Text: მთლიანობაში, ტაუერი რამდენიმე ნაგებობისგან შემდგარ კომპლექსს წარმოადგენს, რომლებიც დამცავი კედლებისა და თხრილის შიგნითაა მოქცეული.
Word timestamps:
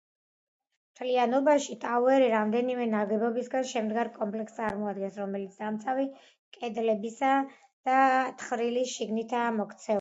მთლიანობაში, 0.93 1.75
ტაუერი 1.83 2.29
რამდენიმე 2.31 2.87
ნაგებობისგან 2.95 3.69
შემდგარ 3.73 4.11
კომპლექსს 4.17 4.59
წარმოადგენს, 4.63 5.21
რომლებიც 5.23 5.61
დამცავი 5.63 6.09
კედლებისა 6.59 7.33
და 7.91 7.97
თხრილის 8.45 8.95
შიგნითაა 8.99 9.57
მოქცეული. 9.63 9.89